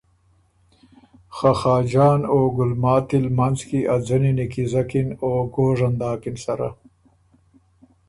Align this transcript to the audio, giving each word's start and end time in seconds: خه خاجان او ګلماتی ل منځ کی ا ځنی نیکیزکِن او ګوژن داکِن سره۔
خه 1.35 1.51
خاجان 1.61 2.21
او 2.31 2.39
ګلماتی 2.57 3.19
ل 3.25 3.27
منځ 3.37 3.59
کی 3.69 3.79
ا 3.93 3.95
ځنی 4.07 4.31
نیکیزکِن 4.37 5.07
او 5.23 5.31
ګوژن 5.55 5.93
داکِن 6.01 6.35
سره۔ 6.45 6.69